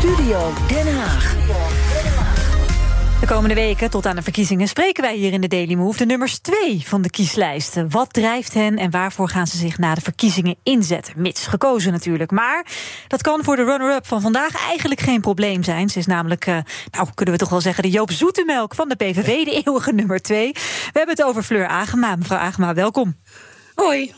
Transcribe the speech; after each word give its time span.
Studio 0.00 0.52
Den 0.68 0.96
Haag. 0.96 1.34
De 3.20 3.26
komende 3.26 3.54
weken 3.54 3.90
tot 3.90 4.06
aan 4.06 4.16
de 4.16 4.22
verkiezingen 4.22 4.68
spreken 4.68 5.02
wij 5.02 5.16
hier 5.16 5.32
in 5.32 5.40
de 5.40 5.48
Daily 5.48 5.74
Move 5.74 5.98
de 5.98 6.06
nummers 6.06 6.38
2 6.38 6.82
van 6.86 7.02
de 7.02 7.10
kieslijsten. 7.10 7.90
Wat 7.90 8.12
drijft 8.12 8.54
hen 8.54 8.78
en 8.78 8.90
waarvoor 8.90 9.28
gaan 9.28 9.46
ze 9.46 9.56
zich 9.56 9.78
na 9.78 9.94
de 9.94 10.00
verkiezingen 10.00 10.56
inzetten? 10.62 11.14
Mits 11.16 11.46
gekozen 11.46 11.92
natuurlijk. 11.92 12.30
Maar 12.30 12.66
dat 13.08 13.22
kan 13.22 13.44
voor 13.44 13.56
de 13.56 13.64
runner-up 13.64 14.06
van 14.06 14.20
vandaag 14.20 14.66
eigenlijk 14.66 15.00
geen 15.00 15.20
probleem 15.20 15.62
zijn. 15.62 15.88
Ze 15.88 15.98
is 15.98 16.06
namelijk, 16.06 16.46
uh, 16.46 16.58
nou 16.90 17.08
kunnen 17.14 17.34
we 17.34 17.40
toch 17.40 17.50
wel 17.50 17.60
zeggen, 17.60 17.82
de 17.82 17.90
Joop 17.90 18.10
Zoetemelk 18.10 18.74
van 18.74 18.88
de 18.88 18.96
PVV, 18.96 19.44
de 19.44 19.62
eeuwige 19.64 19.92
nummer 19.92 20.22
2. 20.22 20.52
We 20.52 20.58
hebben 20.92 21.16
het 21.16 21.24
over 21.24 21.42
Fleur 21.42 21.66
Agema. 21.66 22.16
Mevrouw 22.16 22.38
Agema, 22.38 22.74
welkom. 22.74 23.16
Hoi. 23.74 24.14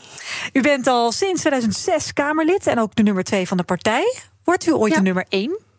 U 0.53 0.61
bent 0.61 0.87
al 0.87 1.11
sinds 1.11 1.39
2006 1.39 2.13
Kamerlid 2.13 2.67
en 2.67 2.79
ook 2.79 2.95
de 2.95 3.03
nummer 3.03 3.23
2 3.23 3.47
van 3.47 3.57
de 3.57 3.63
partij. 3.63 4.13
Wordt 4.43 4.67
u 4.67 4.73
ooit 4.73 4.93
de 4.93 5.01
nummer 5.01 5.25
1? 5.29 5.71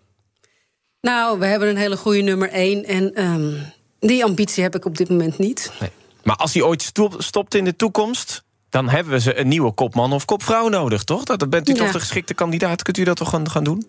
Nou, 1.04 1.38
we 1.38 1.46
hebben 1.46 1.68
een 1.68 1.76
hele 1.76 1.96
goede 1.96 2.20
nummer 2.20 2.50
1 2.50 2.84
en 2.84 3.24
um, 3.24 3.72
die 4.00 4.24
ambitie 4.24 4.62
heb 4.62 4.74
ik 4.74 4.84
op 4.84 4.96
dit 4.96 5.08
moment 5.08 5.38
niet. 5.38 5.72
Nee. 5.80 5.90
Maar 6.22 6.36
als 6.36 6.52
die 6.52 6.66
ooit 6.66 6.92
stopt 7.18 7.54
in 7.54 7.64
de 7.64 7.76
toekomst, 7.76 8.44
dan 8.70 8.88
hebben 8.88 9.12
we 9.12 9.20
ze 9.20 9.38
een 9.38 9.48
nieuwe 9.48 9.72
kopman 9.72 10.12
of 10.12 10.24
kopvrouw 10.24 10.68
nodig, 10.68 11.04
toch? 11.04 11.24
Dat, 11.24 11.50
bent 11.50 11.68
u 11.68 11.72
ja. 11.72 11.78
toch 11.78 11.92
de 11.92 12.00
geschikte 12.00 12.34
kandidaat? 12.34 12.82
Kunt 12.82 12.98
u 12.98 13.04
dat 13.04 13.16
toch 13.16 13.30
gaan 13.44 13.64
doen? 13.64 13.86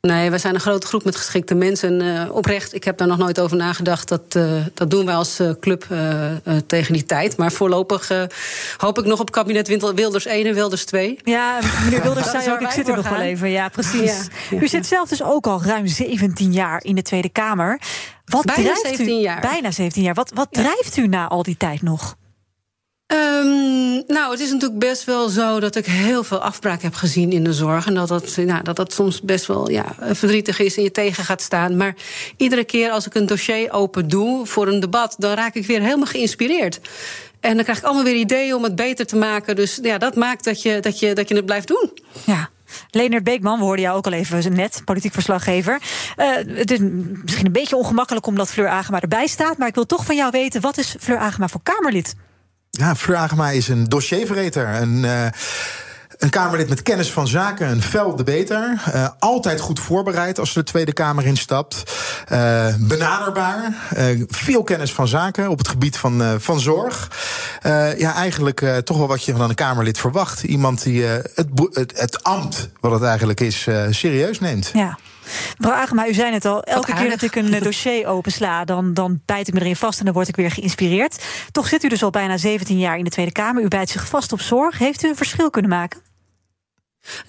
Nee, 0.00 0.30
we 0.30 0.38
zijn 0.38 0.54
een 0.54 0.60
grote 0.60 0.86
groep 0.86 1.04
met 1.04 1.16
geschikte 1.16 1.54
mensen. 1.54 2.00
En 2.00 2.26
uh, 2.26 2.34
oprecht, 2.34 2.74
ik 2.74 2.84
heb 2.84 2.98
daar 2.98 3.08
nog 3.08 3.18
nooit 3.18 3.40
over 3.40 3.56
nagedacht. 3.56 4.08
Dat, 4.08 4.34
uh, 4.36 4.66
dat 4.74 4.90
doen 4.90 5.06
wij 5.06 5.14
als 5.14 5.40
uh, 5.40 5.50
club 5.60 5.86
tegen 6.66 6.92
die 6.92 7.04
tijd. 7.04 7.36
Maar 7.36 7.52
voorlopig 7.52 8.10
hoop 8.76 8.98
ik 8.98 9.04
nog 9.04 9.20
op 9.20 9.30
kabinet 9.30 9.68
Wilders 9.94 10.26
1 10.26 10.46
en 10.46 10.54
Wilders 10.54 10.84
2. 10.84 11.18
Ja, 11.24 11.58
meneer 11.84 12.02
Wilders 12.02 12.30
zei 12.42 12.50
ook, 12.50 12.60
ik 12.60 12.70
zit 12.70 12.88
er 12.88 12.96
nog 12.96 13.08
wel 13.08 13.20
even. 13.20 13.50
Ja, 13.50 13.68
precies. 13.68 14.16
Ja, 14.16 14.22
ja, 14.50 14.60
u 14.60 14.68
zit 14.68 14.86
zelf 14.86 15.08
dus 15.08 15.22
ook 15.22 15.46
al 15.46 15.62
ruim 15.62 15.86
17 15.86 16.52
jaar 16.52 16.84
in 16.84 16.94
de 16.94 17.02
Tweede 17.02 17.28
Kamer. 17.28 17.80
Wat 18.24 18.44
bijna 18.44 18.62
drijft 18.62 18.80
17 18.80 19.18
u, 19.18 19.20
jaar. 19.20 19.40
Bijna 19.40 19.70
17 19.70 20.02
jaar. 20.02 20.14
Wat, 20.14 20.30
wat 20.34 20.48
drijft 20.50 20.96
u 20.96 21.06
na 21.06 21.28
al 21.28 21.42
die 21.42 21.56
tijd 21.56 21.82
nog? 21.82 22.16
Um, 23.12 24.02
nou, 24.06 24.30
het 24.30 24.40
is 24.40 24.50
natuurlijk 24.52 24.78
best 24.78 25.04
wel 25.04 25.28
zo 25.28 25.60
dat 25.60 25.76
ik 25.76 25.86
heel 25.86 26.24
veel 26.24 26.42
afbraak 26.42 26.82
heb 26.82 26.94
gezien 26.94 27.32
in 27.32 27.44
de 27.44 27.52
zorg. 27.52 27.86
En 27.86 27.94
dat 27.94 28.08
dat, 28.08 28.36
nou, 28.36 28.62
dat, 28.62 28.76
dat 28.76 28.92
soms 28.92 29.20
best 29.20 29.46
wel 29.46 29.70
ja, 29.70 29.94
verdrietig 30.00 30.58
is 30.60 30.76
en 30.76 30.82
je 30.82 30.90
tegen 30.90 31.24
gaat 31.24 31.42
staan. 31.42 31.76
Maar 31.76 31.94
iedere 32.36 32.64
keer 32.64 32.90
als 32.90 33.06
ik 33.06 33.14
een 33.14 33.26
dossier 33.26 33.72
open 33.72 34.08
doe 34.08 34.46
voor 34.46 34.68
een 34.68 34.80
debat, 34.80 35.14
dan 35.18 35.34
raak 35.34 35.54
ik 35.54 35.66
weer 35.66 35.80
helemaal 35.80 36.06
geïnspireerd. 36.06 36.80
En 37.40 37.54
dan 37.54 37.62
krijg 37.62 37.78
ik 37.78 37.84
allemaal 37.84 38.04
weer 38.04 38.14
ideeën 38.14 38.54
om 38.54 38.62
het 38.62 38.74
beter 38.74 39.06
te 39.06 39.16
maken. 39.16 39.56
Dus 39.56 39.78
ja, 39.82 39.98
dat 39.98 40.14
maakt 40.14 40.44
dat 40.44 40.62
je, 40.62 40.80
dat 40.80 40.98
je, 40.98 41.14
dat 41.14 41.28
je 41.28 41.34
het 41.34 41.46
blijft 41.46 41.68
doen. 41.68 41.98
Ja. 42.24 42.50
Leonard 42.90 43.24
Beekman, 43.24 43.58
we 43.58 43.64
hoorden 43.64 43.84
jou 43.84 43.96
ook 43.96 44.06
al 44.06 44.12
even 44.12 44.52
net, 44.52 44.82
politiek 44.84 45.12
verslaggever. 45.12 45.80
Uh, 46.16 46.34
het 46.34 46.70
is 46.70 46.78
misschien 47.22 47.46
een 47.46 47.52
beetje 47.52 47.76
ongemakkelijk 47.76 48.26
omdat 48.26 48.50
Fleur 48.50 48.68
Agema 48.68 49.00
erbij 49.00 49.26
staat. 49.26 49.58
Maar 49.58 49.68
ik 49.68 49.74
wil 49.74 49.86
toch 49.86 50.04
van 50.04 50.16
jou 50.16 50.30
weten, 50.30 50.60
wat 50.60 50.78
is 50.78 50.96
Fleur 51.00 51.18
Agema 51.18 51.48
voor 51.48 51.62
Kamerlid? 51.62 52.14
Ja, 52.78 52.96
Fleur 52.96 53.16
Agema 53.16 53.50
is 53.50 53.68
een 53.68 53.84
dossierverreter. 53.84 54.68
Een, 54.68 54.96
uh, 55.04 55.26
een 56.18 56.30
Kamerlid 56.30 56.68
met 56.68 56.82
kennis 56.82 57.12
van 57.12 57.28
zaken, 57.28 57.68
een 57.68 57.82
fel 57.82 58.16
debater. 58.16 58.82
Uh, 58.94 59.08
altijd 59.18 59.60
goed 59.60 59.80
voorbereid 59.80 60.38
als 60.38 60.52
ze 60.52 60.58
de 60.58 60.64
Tweede 60.64 60.92
Kamer 60.92 61.26
instapt. 61.26 61.82
Uh, 62.32 62.66
benaderbaar. 62.78 63.72
veel 64.28 64.62
kennis 64.62 64.92
van 64.92 65.08
zaken 65.08 65.48
op 65.48 65.58
het 65.58 65.68
gebied 65.68 65.96
van, 65.96 66.40
van 66.40 66.60
zorg. 66.60 67.10
ja, 67.96 68.14
eigenlijk 68.14 68.60
toch 68.84 68.96
wel 68.96 69.06
wat 69.06 69.24
je 69.24 69.36
van 69.36 69.48
een 69.48 69.54
Kamerlid 69.54 69.98
verwacht. 69.98 70.42
Iemand 70.42 70.82
die 70.82 71.04
het, 71.04 71.48
het, 71.72 72.00
het 72.00 72.22
ambt, 72.24 72.68
wat 72.80 72.92
het 72.92 73.02
eigenlijk 73.02 73.40
is, 73.40 73.66
serieus 73.90 74.40
neemt. 74.40 74.70
Ja. 74.72 74.98
Mevrouw 75.58 75.80
Agema, 75.80 76.08
u 76.08 76.14
zei 76.14 76.32
het 76.32 76.44
al. 76.44 76.62
Elke 76.62 76.94
keer 76.94 77.10
dat 77.10 77.22
ik 77.22 77.34
een 77.34 77.58
dossier 77.62 78.06
opensla, 78.06 78.64
dan, 78.64 78.94
dan 78.94 79.20
bijt 79.24 79.48
ik 79.48 79.54
me 79.54 79.60
erin 79.60 79.76
vast 79.76 79.98
en 79.98 80.04
dan 80.04 80.14
word 80.14 80.28
ik 80.28 80.36
weer 80.36 80.50
geïnspireerd. 80.50 81.24
Toch 81.52 81.68
zit 81.68 81.84
u 81.84 81.88
dus 81.88 82.02
al 82.02 82.10
bijna 82.10 82.36
17 82.36 82.78
jaar 82.78 82.98
in 82.98 83.04
de 83.04 83.10
Tweede 83.10 83.32
Kamer. 83.32 83.62
U 83.62 83.68
bijt 83.68 83.88
zich 83.88 84.06
vast 84.06 84.32
op 84.32 84.40
zorg. 84.40 84.78
Heeft 84.78 85.04
u 85.04 85.08
een 85.08 85.16
verschil 85.16 85.50
kunnen 85.50 85.70
maken? 85.70 86.07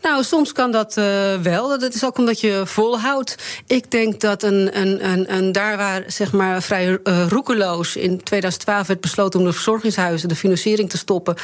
Nou, 0.02 0.24
soms 0.24 0.52
kan 0.52 0.72
dat 0.72 0.98
uh, 0.98 1.06
wel. 1.36 1.80
Dat 1.80 1.94
is 1.94 2.06
ook 2.06 2.18
omdat 2.18 2.40
je 2.40 2.62
volhoudt. 2.66 3.36
Ik 3.68 3.92
denk 3.92 4.20
dat 4.20 4.44
een, 4.44 4.80
een, 4.80 5.10
een, 5.10 5.34
een 5.34 5.52
daar 5.52 5.78
waar 5.78 6.04
zeg 6.08 6.32
maar 6.32 6.62
vrij 6.62 7.00
uh, 7.04 7.28
roekeloos 7.28 7.96
in 7.96 8.24
2012 8.24 8.88
werd 8.88 9.02
besloten 9.02 9.40
om 9.40 9.46
de 9.46 9.54
verzorgingshuizen 9.54 10.30
de 10.30 10.36
financiering 10.36 10.90
te 10.90 10.98
stoppen, 10.98 11.36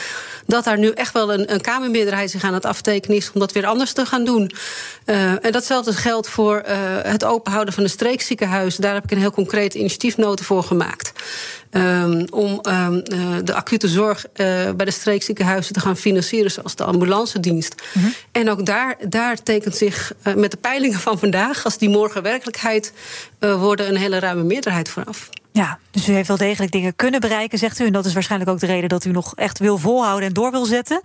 dat 0.46 0.64
daar 0.64 0.78
nu 0.78 0.90
echt 0.90 1.14
wel 1.14 1.34
een, 1.34 1.54
een 1.54 1.62
Kamermeerderheid 1.62 2.32
zich 2.32 2.44
aan 2.44 2.54
het 2.54 2.66
aftekenen 2.66 3.18
is 3.18 3.32
om 3.32 3.40
dat 3.40 3.52
weer 3.52 3.66
anders 3.66 3.94
te 3.94 4.06
gaan 4.06 4.24
doen. 4.24 4.52
Uh, 5.06 5.46
en 5.46 5.52
datzelfde 5.52 5.94
geldt 5.94 6.30
voor 6.30 6.64
het 7.04 7.24
openhouden 7.24 7.74
van 7.74 7.84
de 7.84 7.90
streekziekenhuizen. 7.90 8.82
Daar 8.82 8.94
heb 8.94 9.04
ik 9.04 9.12
een 9.12 9.18
heel 9.18 9.32
concreet 9.32 9.74
initiatiefnoten 9.74 10.46
voor 10.46 10.64
gemaakt. 10.64 11.14
Um, 11.78 12.28
om 12.30 12.60
um, 12.64 13.04
de 13.44 13.54
acute 13.54 13.88
zorg 13.88 14.26
bij 14.34 14.76
de 14.76 14.92
streekziekenhuizen 14.92 15.74
te 15.74 15.80
gaan 15.80 15.98
financieren, 15.98 16.52
zoals 16.52 16.76
de 16.76 16.84
ambulance 16.84 17.40
dienst. 17.40 17.76
Mm 17.94 18.02
-hmm. 18.02 18.14
En 18.32 18.50
ook 18.50 18.66
daar, 18.66 18.96
daar 19.08 19.44
tekent 19.44 19.76
zich 19.76 20.14
uh, 20.28 20.34
met 20.34 20.52
de 20.52 20.58
peilingen 20.58 21.00
van 21.00 21.20
vandaag, 21.20 21.66
als 21.66 21.78
die 21.78 21.90
morgen 21.90 22.22
werkelijkheid 22.22 22.94
worden, 23.40 23.90
een 23.90 23.98
hele 23.98 24.20
ruime 24.20 24.44
meerderheid 24.44 24.90
vooraf. 24.90 25.30
Ja, 25.52 25.80
dus 25.92 26.10
u 26.10 26.14
heeft 26.14 26.28
wel 26.28 26.38
degelijk 26.38 26.72
dingen 26.72 26.96
kunnen 26.96 27.20
bereiken, 27.20 27.58
zegt 27.58 27.80
u. 27.80 27.86
En 27.86 27.92
dat 27.92 28.06
is 28.06 28.14
waarschijnlijk 28.14 28.52
ook 28.52 28.60
de 28.60 28.66
reden 28.66 28.90
dat 28.90 29.06
u 29.06 29.12
nog 29.12 29.36
echt 29.36 29.60
wil 29.60 29.78
volhouden 29.78 30.28
en 30.28 30.34
door 30.34 30.52
wil 30.52 30.66
zetten. 30.66 31.02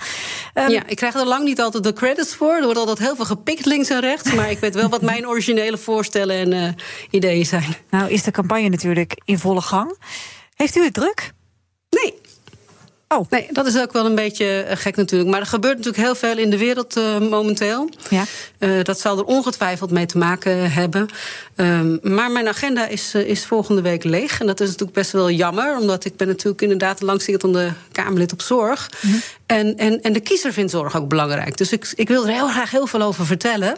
Um, 0.54 0.68
ja, 0.68 0.82
ik 0.86 0.96
krijg 0.96 1.14
er 1.14 1.26
lang 1.26 1.44
niet 1.44 1.60
altijd 1.60 1.84
de 1.84 1.92
credits 1.92 2.34
voor. 2.34 2.54
Er 2.54 2.64
wordt 2.64 2.78
altijd 2.78 2.98
heel 2.98 3.16
veel 3.16 3.24
gepikt 3.24 3.66
links 3.66 3.90
en 3.90 4.00
rechts. 4.00 4.32
Maar 4.32 4.50
ik 4.50 4.58
weet 4.58 4.74
wel 4.74 4.88
wat 4.88 5.02
mijn 5.02 5.28
originele 5.28 5.78
voorstellen 5.78 6.36
en 6.36 6.52
uh, 6.52 6.68
ideeën 7.10 7.46
zijn. 7.46 7.76
Nou, 7.90 8.10
is 8.10 8.22
de 8.22 8.30
campagne 8.30 8.68
natuurlijk 8.68 9.20
in 9.24 9.38
volle 9.38 9.60
gang. 9.60 9.96
Heeft 10.60 10.76
u 10.76 10.84
het 10.84 10.94
druk? 10.94 11.32
Nee. 11.90 12.14
Oh. 13.08 13.30
Nee, 13.30 13.48
dat 13.50 13.66
is 13.66 13.78
ook 13.78 13.92
wel 13.92 14.06
een 14.06 14.14
beetje 14.14 14.66
gek 14.68 14.96
natuurlijk. 14.96 15.30
Maar 15.30 15.40
er 15.40 15.46
gebeurt 15.46 15.76
natuurlijk 15.76 16.04
heel 16.04 16.14
veel 16.14 16.38
in 16.38 16.50
de 16.50 16.58
wereld 16.58 16.96
uh, 16.96 17.18
momenteel. 17.18 17.88
Ja. 18.10 18.24
Uh, 18.58 18.82
dat 18.82 19.00
zal 19.00 19.18
er 19.18 19.24
ongetwijfeld 19.24 19.90
mee 19.90 20.06
te 20.06 20.18
maken 20.18 20.72
hebben. 20.72 21.08
Um, 21.56 21.98
maar 22.02 22.30
mijn 22.30 22.48
agenda 22.48 22.86
is, 22.86 23.14
uh, 23.14 23.28
is 23.28 23.44
volgende 23.44 23.82
week 23.82 24.04
leeg. 24.04 24.40
En 24.40 24.46
dat 24.46 24.60
is 24.60 24.66
natuurlijk 24.66 24.98
best 24.98 25.10
wel 25.10 25.30
jammer. 25.30 25.78
Omdat 25.78 26.04
ik 26.04 26.16
ben 26.16 26.26
natuurlijk 26.26 26.62
inderdaad 26.62 27.00
langzittende 27.00 27.72
Kamerlid 27.92 28.32
op 28.32 28.42
zorg. 28.42 28.90
Mm 29.00 29.10
-hmm. 29.10 29.22
en, 29.46 29.76
en, 29.76 30.02
en 30.02 30.12
de 30.12 30.20
kiezer 30.20 30.52
vindt 30.52 30.70
zorg 30.70 30.96
ook 30.96 31.08
belangrijk. 31.08 31.56
Dus 31.56 31.72
ik, 31.72 31.92
ik 31.94 32.08
wil 32.08 32.26
er 32.26 32.32
heel 32.32 32.48
graag 32.48 32.70
heel 32.70 32.86
veel 32.86 33.02
over 33.02 33.26
vertellen. 33.26 33.76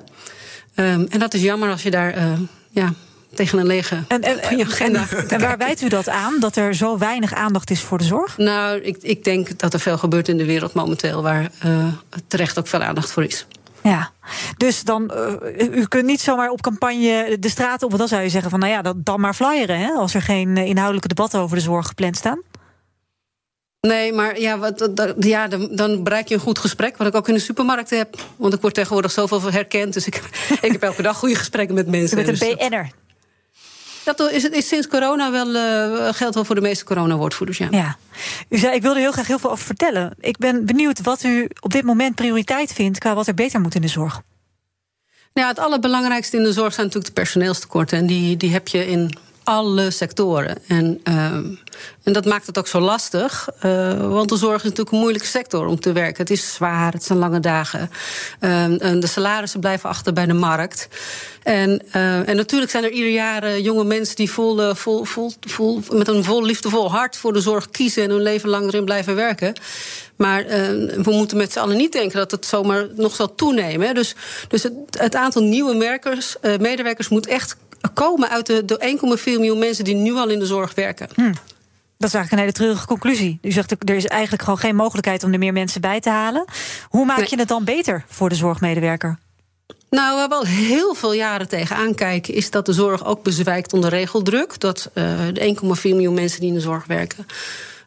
Um, 0.76 1.06
en 1.10 1.19
dat 1.19 1.34
is 1.34 1.43
jammer 1.43 1.70
als 1.70 1.82
je 1.82 1.91
daar... 1.91 2.38
ja, 2.70 2.93
tegen 3.34 3.59
een 3.59 3.66
lege 3.66 4.03
en, 4.09 4.25
agenda. 4.60 5.06
En, 5.10 5.28
en 5.28 5.41
waar 5.41 5.59
wijt 5.59 5.82
u 5.82 5.88
dat 5.88 6.09
aan, 6.09 6.41
dat 6.41 6.56
er 6.56 6.75
zo 6.75 6.98
weinig 6.98 7.34
aandacht 7.34 7.70
is 7.70 7.81
voor 7.81 7.98
de 7.98 8.04
zorg? 8.04 8.38
Nou, 8.38 8.81
ik, 8.81 8.97
ik 9.00 9.25
denk 9.25 9.59
dat 9.59 9.72
er 9.72 9.81
veel 9.81 9.98
gebeurt 9.98 10.28
in 10.28 10.37
de 10.37 10.44
wereld 10.44 10.72
momenteel... 10.75 11.22
waar 11.22 11.50
uh, 11.65 11.87
terecht 12.26 12.59
ook 12.59 12.66
veel 12.66 12.82
aandacht 12.82 13.12
voor 13.12 13.25
is. 13.25 13.47
Ja, 13.82 14.10
dus 14.56 14.82
dan, 14.84 15.12
uh, 15.59 15.76
u 15.76 15.87
kunt 15.87 16.04
niet 16.04 16.20
zomaar 16.20 16.50
op 16.50 16.62
campagne 16.62 17.37
de 17.38 17.48
straat 17.48 17.82
op... 17.82 17.88
want 17.88 17.98
dan 17.98 18.08
zou 18.08 18.23
je 18.23 18.29
zeggen 18.29 18.50
van, 18.50 18.58
nou 18.58 18.73
ja, 18.73 18.82
dan, 18.82 19.00
dan 19.05 19.20
maar 19.20 19.35
flyeren... 19.35 19.78
Hè, 19.78 19.90
als 19.93 20.14
er 20.14 20.23
geen 20.23 20.56
inhoudelijke 20.56 21.08
debatten 21.08 21.40
over 21.40 21.56
de 21.56 21.62
zorg 21.62 21.87
gepland 21.87 22.17
staan. 22.17 22.40
Nee, 23.88 24.12
maar 24.12 24.40
ja, 24.40 24.58
wat, 24.58 24.90
ja, 25.19 25.49
dan, 25.49 25.69
dan 25.70 26.02
bereik 26.02 26.28
je 26.28 26.35
een 26.35 26.40
goed 26.40 26.58
gesprek. 26.58 26.96
Wat 26.96 27.06
ik 27.06 27.14
ook 27.14 27.28
in 27.28 27.35
de 27.35 27.40
supermarkt 27.40 27.90
heb. 27.90 28.17
Want 28.37 28.55
ik 28.55 28.61
word 28.61 28.75
tegenwoordig 28.75 29.11
zoveel 29.11 29.52
herkend. 29.52 29.93
Dus 29.93 30.06
ik, 30.06 30.23
ik 30.61 30.73
heb 30.73 30.82
elke 30.82 31.02
dag 31.02 31.17
goede 31.17 31.35
gesprekken 31.35 31.75
met 31.75 31.87
mensen. 31.87 32.17
Met 32.17 32.28
een 32.28 32.35
dus 32.35 32.55
BN'er. 32.55 32.90
Dat 34.04 34.20
is, 34.20 34.44
is 34.44 34.69
sinds 34.69 34.87
corona 34.87 35.31
wel, 35.31 35.54
uh, 35.54 36.08
geldt 36.12 36.34
wel 36.34 36.44
voor 36.44 36.54
de 36.54 36.60
meeste 36.60 36.84
corona-woordvoerders, 36.84 37.58
ja. 37.58 37.69
ja. 37.70 37.96
U 38.49 38.58
zei, 38.58 38.75
ik 38.75 38.82
wilde 38.82 39.00
heel 39.00 39.12
graag 39.12 39.26
heel 39.26 39.38
veel 39.38 39.50
over 39.50 39.64
vertellen. 39.64 40.14
Ik 40.20 40.37
ben 40.38 40.66
benieuwd 40.66 41.00
wat 41.02 41.22
u 41.22 41.49
op 41.60 41.72
dit 41.72 41.84
moment 41.84 42.14
prioriteit 42.14 42.72
vindt... 42.72 42.99
qua 42.99 43.14
wat 43.14 43.26
er 43.26 43.34
beter 43.34 43.60
moet 43.60 43.75
in 43.75 43.81
de 43.81 43.88
zorg. 43.88 44.22
Nou, 45.34 45.49
het 45.49 45.58
allerbelangrijkste 45.58 46.37
in 46.37 46.43
de 46.43 46.52
zorg 46.52 46.72
zijn 46.72 46.87
natuurlijk 46.87 47.14
de 47.14 47.20
personeelstekorten. 47.20 47.99
En 47.99 48.06
die, 48.06 48.37
die 48.37 48.52
heb 48.52 48.69
je 48.69 48.87
in 48.87 49.19
alle 49.44 49.90
sectoren. 49.90 50.58
En, 50.66 51.00
ehm, 51.02 51.44
en 52.02 52.12
dat 52.12 52.24
maakt 52.24 52.46
het 52.46 52.58
ook 52.58 52.66
zo 52.66 52.80
lastig. 52.80 53.48
Uh, 53.64 54.08
want 54.08 54.28
de 54.28 54.36
zorg 54.36 54.56
is 54.56 54.62
natuurlijk 54.62 54.90
een 54.90 54.98
moeilijke 54.98 55.26
sector 55.26 55.66
om 55.66 55.80
te 55.80 55.92
werken. 55.92 56.16
Het 56.16 56.30
is 56.30 56.54
zwaar, 56.54 56.92
het 56.92 57.04
zijn 57.04 57.18
lange 57.18 57.40
dagen. 57.40 57.90
Ehm, 58.40 58.74
en 58.74 59.00
de 59.00 59.06
salarissen 59.06 59.60
blijven 59.60 59.88
achter 59.88 60.12
bij 60.12 60.26
de 60.26 60.32
markt. 60.32 60.88
En, 61.42 61.82
uh, 61.96 62.28
en 62.28 62.36
natuurlijk 62.36 62.70
zijn 62.70 62.84
er 62.84 62.90
ieder 62.90 63.12
jaar 63.12 63.58
jonge 63.58 63.84
mensen 63.84 64.16
die 64.16 64.30
vol, 64.30 64.74
vol, 64.74 65.04
vol, 65.04 65.32
vol, 65.40 65.80
met 65.90 66.08
een 66.08 66.24
vol 66.24 66.44
liefdevol 66.44 66.90
hart 66.90 67.16
voor 67.16 67.32
de 67.32 67.40
zorg 67.40 67.70
kiezen 67.70 68.02
en 68.02 68.10
hun 68.10 68.22
leven 68.22 68.48
lang 68.48 68.66
erin 68.66 68.84
blijven 68.84 69.14
werken. 69.14 69.54
Maar 70.16 70.44
we 71.02 71.10
moeten 71.10 71.36
met 71.36 71.52
z'n 71.52 71.58
allen 71.58 71.76
niet 71.76 71.92
denken 71.92 72.18
dat 72.18 72.30
het 72.30 72.46
zomaar 72.46 72.86
nog 72.94 73.14
zal 73.14 73.34
toenemen. 73.34 73.94
Dus, 73.94 74.14
dus 74.48 74.62
het, 74.62 74.72
het 74.90 75.14
aantal 75.14 75.42
nieuwe 75.42 75.74
merkers, 75.74 76.36
medewerkers 76.58 77.08
moet 77.08 77.26
echt 77.26 77.56
komen 77.94 78.29
uit 78.29 78.46
de, 78.46 78.64
de 78.64 78.99
1,4 79.19 79.25
miljoen 79.25 79.58
mensen 79.58 79.84
die 79.84 79.94
nu 79.94 80.14
al 80.14 80.29
in 80.29 80.38
de 80.38 80.46
zorg 80.46 80.75
werken. 80.75 81.08
Hm. 81.14 81.32
Dat 82.02 82.11
is 82.11 82.17
eigenlijk 82.17 82.32
een 82.32 82.38
hele 82.38 82.52
treurige 82.52 82.87
conclusie. 82.87 83.38
U 83.43 83.52
zegt 83.52 83.70
er 83.70 83.94
is 83.94 84.06
eigenlijk 84.06 84.43
gewoon 84.43 84.58
geen 84.58 84.76
mogelijkheid 84.76 85.25
om 85.25 85.32
er 85.32 85.38
meer 85.38 85.52
mensen 85.52 85.81
bij 85.81 86.00
te 86.00 86.11
halen. 86.11 86.44
Hoe 86.88 87.05
maak 87.05 87.25
je 87.25 87.38
het 87.38 87.49
dan 87.49 87.64
beter 87.64 88.05
voor 88.08 88.29
de 88.29 88.34
zorgmedewerker? 88.34 89.19
Nou, 89.90 90.17
waar 90.17 90.29
we 90.29 90.34
al 90.34 90.44
heel 90.44 90.94
veel 90.94 91.12
jaren 91.12 91.49
tegenaan 91.49 91.94
kijken, 91.94 92.34
is 92.34 92.50
dat 92.50 92.67
de 92.67 92.73
zorg 92.73 93.05
ook 93.05 93.23
bezwijkt 93.23 93.73
onder 93.73 93.90
regeldruk. 93.90 94.61
Dat 94.61 94.90
uh, 94.94 95.05
de 95.32 95.56
1,4 95.76 95.82
miljoen 95.82 96.14
mensen 96.14 96.40
die 96.40 96.49
in 96.49 96.55
de 96.55 96.61
zorg 96.61 96.87
werken 96.87 97.26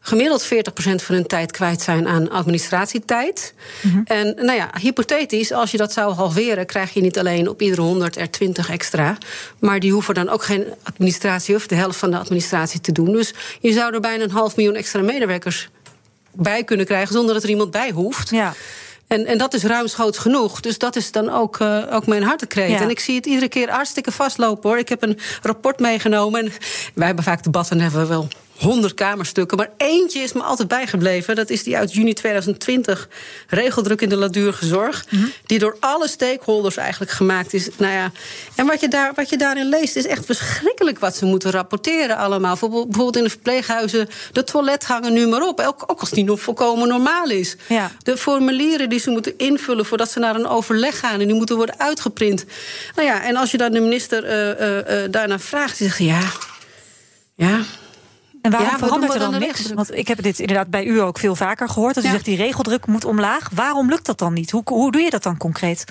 gemiddeld 0.06 0.44
40% 0.44 0.48
van 0.76 1.14
hun 1.14 1.26
tijd 1.26 1.52
kwijt 1.52 1.82
zijn 1.82 2.06
aan 2.06 2.30
administratietijd. 2.30 3.54
Mm 3.82 4.02
En 4.04 4.34
nou 4.34 4.58
ja, 4.58 4.70
hypothetisch, 4.80 5.52
als 5.52 5.70
je 5.70 5.76
dat 5.76 5.92
zou 5.92 6.14
halveren, 6.14 6.66
krijg 6.66 6.92
je 6.92 7.00
niet 7.00 7.18
alleen 7.18 7.48
op 7.48 7.62
iedere 7.62 7.80
100 7.80 8.16
er 8.16 8.30
20 8.30 8.70
extra. 8.70 9.18
Maar 9.58 9.80
die 9.80 9.92
hoeven 9.92 10.14
dan 10.14 10.28
ook 10.28 10.44
geen 10.44 10.64
administratie 10.82 11.54
of 11.54 11.66
de 11.66 11.74
helft 11.74 11.98
van 11.98 12.10
de 12.10 12.18
administratie 12.18 12.80
te 12.80 12.92
doen. 12.92 13.12
Dus 13.12 13.34
je 13.60 13.72
zou 13.72 13.94
er 13.94 14.00
bijna 14.00 14.24
een 14.24 14.30
half 14.30 14.56
miljoen 14.56 14.74
extra 14.74 15.02
medewerkers 15.02 15.68
bij 16.32 16.64
kunnen 16.64 16.86
krijgen 16.86 17.14
zonder 17.14 17.34
dat 17.34 17.42
er 17.42 17.50
iemand 17.50 17.70
bij 17.70 17.90
hoeft. 17.90 18.30
Ja. 18.30 18.54
En, 19.06 19.26
en 19.26 19.38
dat 19.38 19.54
is 19.54 19.62
ruimschoots 19.62 20.18
genoeg. 20.18 20.60
Dus 20.60 20.78
dat 20.78 20.96
is 20.96 21.12
dan 21.12 21.30
ook, 21.30 21.58
uh, 21.58 21.82
ook 21.90 22.06
mijn 22.06 22.22
hartekreet. 22.22 22.70
Ja. 22.70 22.80
En 22.80 22.90
ik 22.90 23.00
zie 23.00 23.16
het 23.16 23.26
iedere 23.26 23.48
keer 23.48 23.70
hartstikke 23.70 24.12
vastlopen 24.12 24.70
hoor. 24.70 24.78
Ik 24.78 24.88
heb 24.88 25.02
een 25.02 25.18
rapport 25.42 25.78
meegenomen. 25.78 26.40
En 26.40 26.52
wij 26.94 27.06
hebben 27.06 27.24
vaak 27.24 27.42
debatten, 27.42 27.80
hebben 27.80 28.00
we 28.00 28.06
wel 28.06 28.28
honderd 28.58 28.94
kamerstukken. 28.94 29.56
Maar 29.56 29.70
eentje 29.76 30.20
is 30.20 30.32
me 30.32 30.42
altijd 30.42 30.68
bijgebleven. 30.68 31.34
Dat 31.34 31.50
is 31.50 31.62
die 31.62 31.76
uit 31.76 31.92
juni 31.92 32.12
2020. 32.12 33.08
Regeldruk 33.48 34.00
in 34.00 34.08
de 34.08 34.16
ladurige 34.16 34.66
zorg. 34.66 35.04
Mm 35.10 35.18
-hmm. 35.18 35.32
Die 35.46 35.58
door 35.58 35.76
alle 35.80 36.08
stakeholders 36.08 36.76
eigenlijk 36.76 37.10
gemaakt 37.10 37.54
is. 37.54 37.68
Nou 37.76 37.92
ja, 37.92 38.12
en 38.54 38.66
wat 38.66 38.80
je, 38.80 38.88
daar, 38.88 39.12
wat 39.14 39.28
je 39.28 39.36
daarin 39.36 39.68
leest 39.68 39.96
is 39.96 40.06
echt 40.06 40.24
verschrikkelijk 40.24 40.98
wat 40.98 41.16
ze 41.16 41.24
moeten 41.24 41.50
rapporteren 41.50 42.16
allemaal. 42.16 42.56
Bijvoorbeeld 42.60 43.16
in 43.16 43.22
de 43.22 43.30
verpleeghuizen. 43.30 44.08
De 44.32 44.44
toiletgangen 44.44 45.12
nu 45.12 45.26
maar 45.26 45.42
op. 45.42 45.60
Ook, 45.60 45.84
ook 45.86 46.00
als 46.00 46.10
die 46.10 46.24
nog 46.24 46.40
volkomen 46.40 46.88
normaal 46.88 47.30
is. 47.30 47.56
Ja. 47.68 47.90
De 48.02 48.16
formulieren 48.16 48.88
die 48.96 49.04
ze 49.04 49.10
moeten 49.10 49.38
invullen 49.38 49.86
voordat 49.86 50.10
ze 50.10 50.18
naar 50.18 50.34
een 50.34 50.46
overleg 50.46 50.98
gaan. 50.98 51.20
En 51.20 51.26
die 51.26 51.36
moeten 51.36 51.56
worden 51.56 51.78
uitgeprint. 51.78 52.44
Nou 52.94 53.08
ja, 53.08 53.22
en 53.22 53.36
als 53.36 53.50
je 53.50 53.56
dan 53.56 53.72
de 53.72 53.80
minister 53.80 54.24
uh, 54.24 54.60
uh, 54.60 55.04
uh, 55.04 55.10
daarna 55.10 55.38
vraagt. 55.38 55.78
Die 55.78 55.88
zegt 55.88 55.98
ja. 55.98 56.20
Ja, 57.34 57.60
en 58.42 58.50
waarom 58.50 58.70
ja, 58.70 58.78
verandert 58.78 59.12
er 59.12 59.18
dan, 59.18 59.30
dan 59.30 59.40
niks? 59.40 59.72
Want 59.72 59.94
ik 59.94 60.08
heb 60.08 60.22
dit 60.22 60.38
inderdaad 60.38 60.70
bij 60.70 60.84
u 60.84 61.00
ook 61.00 61.18
veel 61.18 61.36
vaker 61.36 61.68
gehoord. 61.68 61.94
Dat 61.94 62.04
u 62.04 62.06
ja. 62.06 62.12
zegt 62.12 62.24
die 62.24 62.36
regeldruk 62.36 62.86
moet 62.86 63.04
omlaag. 63.04 63.48
Waarom 63.54 63.88
lukt 63.88 64.06
dat 64.06 64.18
dan 64.18 64.32
niet? 64.32 64.50
Hoe, 64.50 64.62
hoe 64.64 64.92
doe 64.92 65.02
je 65.02 65.10
dat 65.10 65.22
dan 65.22 65.36
concreet? 65.36 65.84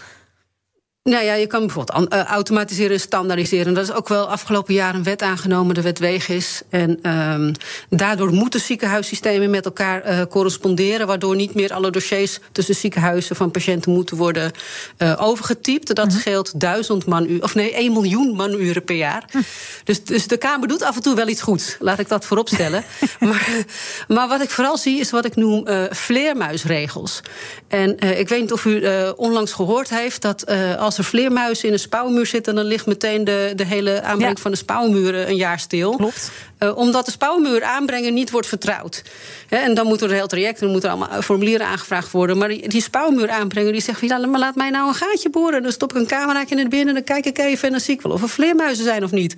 Nou 1.10 1.24
ja, 1.24 1.34
je 1.34 1.48
kan 1.48 1.60
bijvoorbeeld 1.60 2.14
automatiseren 2.28 2.92
en 2.92 3.00
standaardiseren. 3.00 3.74
Dat 3.74 3.84
is 3.84 3.92
ook 3.94 4.08
wel 4.08 4.30
afgelopen 4.30 4.74
jaar 4.74 4.96
een 4.96 5.04
wet 5.04 5.22
aangenomen, 5.22 5.76
de 5.76 5.82
wet 5.82 6.00
Wegis. 6.00 6.62
En 6.70 7.12
um, 7.12 7.52
daardoor 7.90 8.32
moeten 8.32 8.60
ziekenhuissystemen 8.60 9.50
met 9.50 9.66
elkaar 9.66 10.10
uh, 10.10 10.22
corresponderen... 10.30 11.08
waardoor 11.08 11.36
niet 11.36 11.54
meer 11.54 11.74
alle 11.74 11.92
dossiers 11.92 12.40
tussen 12.52 12.76
ziekenhuizen 12.76 13.36
van 13.36 13.52
patiënten 13.52 13.92
moeten 13.92 14.18
worden 14.18 14.52
uh, 14.98 15.14
overgetypt. 15.18 15.96
Dat 15.96 16.12
-hmm. 16.12 16.20
scheelt 16.20 16.60
duizend 16.60 17.06
manuren, 17.06 17.44
of 17.44 17.56
nee, 17.56 17.74
1 17.74 17.94
miljoen 17.94 18.36
manuren 18.36 18.84
per 18.84 18.96
jaar. 18.96 19.24
Hm. 19.32 19.42
Dus, 19.84 20.04
dus 20.04 20.28
de 20.28 20.38
Kamer 20.38 20.68
doet 20.68 20.84
af 20.84 20.96
en 20.96 21.02
toe 21.02 21.16
wel 21.16 21.28
iets 21.28 21.42
goeds, 21.42 21.76
laat 21.80 22.00
ik 22.00 22.10
dat 22.10 22.26
vooropstellen. 22.26 22.84
maar, 23.20 23.66
maar 24.08 24.28
wat 24.28 24.42
ik 24.42 24.50
vooral 24.50 24.78
zie 24.78 25.00
is 25.00 25.12
wat 25.12 25.26
ik 25.26 25.36
noem 25.36 25.68
uh, 25.68 25.84
vleermuisregels. 25.90 27.22
En 27.68 28.00
ik 28.00 28.30
weet 28.30 28.42
niet 28.42 28.52
of 28.52 28.66
u 28.66 28.88
onlangs 29.16 29.54
gehoord 29.54 29.90
heeft 29.90 30.22
dat 30.22 30.46
als 30.78 30.95
als 30.98 31.06
er 31.06 31.12
vleermuizen 31.12 31.68
in 31.68 31.74
een 31.74 31.80
spouwmuur 31.80 32.26
zitten, 32.26 32.56
dan 32.56 32.66
ligt 32.66 32.86
meteen 32.86 33.24
de, 33.24 33.54
de 33.56 33.66
hele 33.66 34.02
aanbreng 34.02 34.36
ja. 34.36 34.42
van 34.42 34.52
de 34.52 34.58
spouwmuren 34.58 35.30
een 35.30 35.36
jaar 35.36 35.60
stil. 35.60 35.96
Klopt. 35.96 36.32
Uh, 36.60 36.78
omdat 36.78 37.06
de 37.06 37.12
spouwmuur 37.12 37.64
aanbrengen 37.64 38.14
niet 38.14 38.32
wordt 38.32 38.48
vertrouwd. 38.48 39.04
He, 39.48 39.58
en 39.58 39.74
dan 39.74 39.88
moet 39.88 40.02
er 40.02 40.10
een 40.10 40.16
heel 40.16 40.28
traject, 40.28 40.60
dan 40.60 40.72
moeten 40.72 40.90
er 40.90 40.96
allemaal 40.96 41.22
formulieren 41.22 41.68
aangevraagd 41.68 42.12
worden. 42.12 42.38
Maar 42.38 42.48
die, 42.48 42.68
die 42.68 42.82
spouwmuur 42.82 43.30
aanbrengen, 43.30 43.72
die 43.72 43.82
zegt: 43.82 44.02
ja, 44.02 44.18
maar 44.18 44.40
laat 44.40 44.56
mij 44.56 44.70
nou 44.70 44.88
een 44.88 44.94
gaatje 44.94 45.30
boren. 45.30 45.64
Dan 45.64 45.72
stop 45.72 45.92
ik 45.92 45.98
een 45.98 46.08
cameraatje 46.08 46.56
in 46.56 46.62
het 46.62 46.70
binnen, 46.70 46.94
dan 46.94 47.04
kijk 47.04 47.26
ik 47.26 47.38
even 47.38 47.64
en 47.64 47.72
dan 47.72 47.82
zie 47.82 47.94
ik 47.94 48.02
wel 48.02 48.12
of 48.12 48.22
er 48.22 48.30
vleermuizen 48.30 48.84
zijn 48.84 49.04
of 49.04 49.12
niet. 49.12 49.36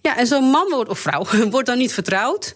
Ja, 0.00 0.16
en 0.16 0.26
zo'n 0.26 0.44
man 0.44 0.70
wordt, 0.70 0.90
of 0.90 0.98
vrouw 0.98 1.26
wordt 1.50 1.66
dan 1.66 1.78
niet 1.78 1.92
vertrouwd. 1.92 2.54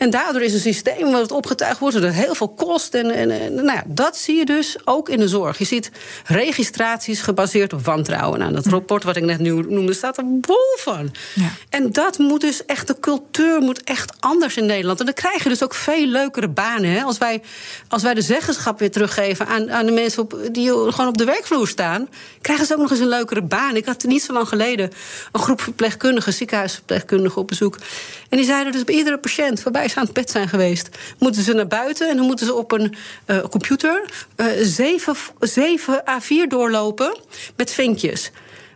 En 0.00 0.10
daardoor 0.10 0.42
is 0.42 0.52
een 0.52 0.60
systeem 0.60 1.12
wat 1.12 1.32
opgetuigd 1.32 1.78
wordt, 1.78 2.00
dat 2.00 2.12
heel 2.12 2.34
veel 2.34 2.48
kost. 2.48 2.94
En, 2.94 3.10
en, 3.10 3.30
en, 3.30 3.54
nou 3.54 3.72
ja, 3.72 3.82
dat 3.86 4.16
zie 4.16 4.36
je 4.36 4.44
dus 4.44 4.76
ook 4.84 5.08
in 5.08 5.18
de 5.18 5.28
zorg. 5.28 5.58
Je 5.58 5.64
ziet 5.64 5.90
registraties 6.24 7.20
gebaseerd 7.20 7.72
op 7.72 7.84
wantrouwen. 7.84 8.38
Nou, 8.38 8.52
dat 8.52 8.66
rapport 8.66 9.02
wat 9.02 9.16
ik 9.16 9.24
net 9.24 9.38
nu 9.38 9.50
noemde, 9.68 9.92
staat 9.92 10.18
er 10.18 10.24
bol 10.40 10.76
van. 10.76 11.14
Ja. 11.34 11.50
En 11.68 11.92
dat 11.92 12.18
moet 12.18 12.40
dus 12.40 12.64
echt, 12.66 12.86
de 12.86 13.00
cultuur 13.00 13.60
moet 13.60 13.84
echt 13.84 14.12
anders 14.20 14.56
in 14.56 14.66
Nederland. 14.66 14.98
En 14.98 15.04
dan 15.04 15.14
krijg 15.14 15.42
je 15.42 15.48
dus 15.48 15.62
ook 15.62 15.74
veel 15.74 16.06
leukere 16.06 16.48
banen. 16.48 16.90
Hè? 16.90 17.02
Als, 17.02 17.18
wij, 17.18 17.42
als 17.88 18.02
wij 18.02 18.14
de 18.14 18.22
zeggenschap 18.22 18.78
weer 18.78 18.90
teruggeven 18.90 19.46
aan, 19.46 19.72
aan 19.72 19.86
de 19.86 19.92
mensen 19.92 20.22
op, 20.22 20.38
die 20.52 20.68
gewoon 20.70 21.08
op 21.08 21.18
de 21.18 21.24
werkvloer 21.24 21.68
staan, 21.68 22.08
krijgen 22.40 22.66
ze 22.66 22.74
ook 22.74 22.80
nog 22.80 22.90
eens 22.90 23.00
een 23.00 23.08
leukere 23.08 23.42
baan. 23.42 23.76
Ik 23.76 23.86
had 23.86 24.04
niet 24.04 24.22
zo 24.22 24.32
lang 24.32 24.48
geleden 24.48 24.90
een 25.32 25.40
groep 25.40 25.60
verpleegkundigen, 25.60 26.32
ziekenhuisverpleegkundigen 26.32 27.40
op 27.40 27.48
bezoek. 27.48 27.76
En 28.28 28.36
die 28.36 28.46
zeiden 28.46 28.72
dus 28.72 28.84
bij 28.84 28.94
iedere 28.94 29.18
patiënt 29.18 29.62
waarbij 29.62 29.88
ze 29.90 29.96
aan 29.96 30.04
het 30.04 30.12
bed 30.12 30.30
zijn 30.30 30.48
geweest, 30.48 30.88
moeten 31.18 31.42
ze 31.42 31.52
naar 31.52 31.66
buiten 31.66 32.08
en 32.08 32.16
dan 32.16 32.26
moeten 32.26 32.46
ze 32.46 32.54
op 32.54 32.72
een 32.72 32.94
uh, 33.26 33.38
computer 33.50 34.10
uh, 34.36 34.46
zeven, 34.60 35.16
zeven 35.40 36.02
A4 36.02 36.48
doorlopen 36.48 37.16
met 37.56 37.70
vinkjes. 37.70 38.30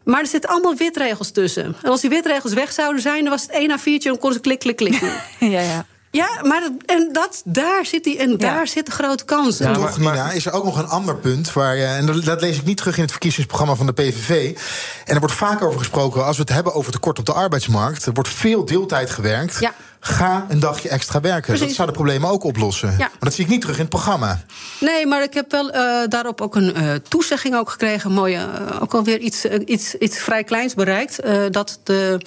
Maar 0.05 0.21
er 0.21 0.27
zitten 0.27 0.51
allemaal 0.51 0.77
witregels 0.77 1.31
tussen. 1.31 1.77
En 1.83 1.91
als 1.91 2.01
die 2.01 2.11
witregels 2.11 2.53
weg 2.53 2.73
zouden 2.73 3.03
zijn, 3.03 3.21
dan 3.21 3.31
was 3.31 3.43
het 3.43 3.51
één 3.51 3.79
A4'tje 3.79 3.85
en 3.85 3.99
dan 4.01 4.19
kon 4.19 4.33
ze 4.33 4.41
klik, 4.41 4.59
klik, 4.59 4.77
klik 4.77 5.01
ja, 5.39 5.61
ja. 5.61 5.87
Ja, 6.15 6.29
maar 6.43 6.61
dat, 6.61 6.73
en 6.87 7.09
dat, 7.13 7.43
daar 7.45 7.87
zit 7.87 8.05
die, 8.05 8.19
en 8.19 8.37
daar 8.37 8.67
zit 8.67 8.87
de 8.87 8.93
grote 8.93 9.25
kans. 9.25 9.59
Ja, 9.59 9.73
Toch, 9.73 9.99
Nina, 9.99 10.31
is 10.31 10.47
er 10.47 10.53
ook 10.53 10.65
nog 10.65 10.79
een 10.79 10.89
ander 10.89 11.17
punt. 11.17 11.53
Waar, 11.53 11.77
en 11.77 12.07
dat 12.07 12.41
lees 12.41 12.57
ik 12.57 12.65
niet 12.65 12.77
terug 12.77 12.97
in 12.97 13.03
het 13.03 13.11
verkiezingsprogramma 13.11 13.75
van 13.75 13.87
de 13.87 13.93
PVV. 13.93 14.57
En 15.05 15.15
er 15.15 15.21
wordt 15.21 15.35
vaak 15.35 15.63
over 15.63 15.79
gesproken, 15.79 16.25
als 16.25 16.37
we 16.37 16.43
het 16.43 16.53
hebben 16.53 16.75
over 16.75 16.93
tekort 16.93 17.19
op 17.19 17.27
de 17.27 17.33
arbeidsmarkt. 17.33 18.07
Er 18.07 18.13
wordt 18.13 18.29
veel 18.29 18.65
deeltijd 18.65 19.11
gewerkt. 19.11 19.61
Ja. 19.61 19.75
Ga 20.07 20.47
een 20.49 20.59
dagje 20.59 20.89
extra 20.89 21.21
werken. 21.21 21.43
Precies. 21.43 21.67
Dat 21.67 21.75
zou 21.75 21.89
de 21.89 21.95
problemen 21.95 22.31
ook 22.31 22.45
oplossen. 22.45 22.91
Ja. 22.91 22.97
Maar 22.97 23.11
dat 23.19 23.35
zie 23.35 23.45
ik 23.45 23.51
niet 23.51 23.61
terug 23.61 23.77
in 23.77 23.81
het 23.81 23.91
programma. 23.91 24.41
Nee, 24.81 25.07
maar 25.07 25.23
ik 25.23 25.35
heb 25.35 25.51
wel 25.51 25.75
uh, 25.75 26.07
daarop 26.09 26.41
ook 26.41 26.55
een 26.55 26.75
uh, 26.77 26.95
toezegging 27.09 27.57
ook 27.57 27.71
gekregen. 27.71 28.13
Mooie, 28.13 28.37
uh, 28.37 28.83
ook 28.83 28.95
alweer 28.95 29.19
iets, 29.19 29.45
iets, 29.45 29.95
iets 29.95 30.19
vrij 30.19 30.45
kleins 30.45 30.75
bereikt. 30.75 31.21
dat 31.51 31.81
de, 31.83 32.21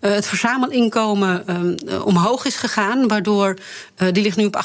het 0.00 0.26
verzamelinkomen 0.26 1.44
omhoog 2.04 2.44
is 2.44 2.56
gegaan. 2.56 3.08
Waardoor, 3.08 3.56
die 4.12 4.22
ligt 4.22 4.36
nu 4.36 4.44
op 4.44 4.64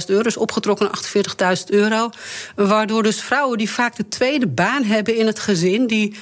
48.000 0.00 0.06
euro. 0.06 0.22
Dus 0.22 0.36
opgetrokken 0.36 0.90
naar 1.36 1.56
48.000 1.58 1.64
euro. 1.66 2.10
Waardoor 2.56 3.02
dus 3.02 3.22
vrouwen 3.22 3.58
die 3.58 3.70
vaak 3.70 3.96
de 3.96 4.08
tweede 4.08 4.46
baan 4.46 4.84
hebben 4.84 5.16
in 5.16 5.26
het 5.26 5.38
gezin. 5.38 5.86
Die 5.86 6.16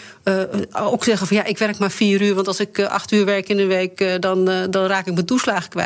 ook 0.72 1.04
zeggen 1.04 1.26
van 1.26 1.36
ja, 1.36 1.44
ik 1.44 1.58
werk 1.58 1.78
maar 1.78 1.90
vier 1.90 2.22
uur. 2.22 2.34
Want 2.34 2.46
als 2.46 2.60
ik 2.60 2.80
acht 2.80 3.12
uur 3.12 3.24
werk 3.24 3.48
in 3.48 3.56
de 3.56 3.66
week, 3.66 4.20
dan, 4.20 4.44
dan 4.70 4.86
raak 4.86 5.06
ik 5.06 5.14
mijn 5.14 5.26
toeslagen 5.26 5.68
kwijt. 5.68 5.78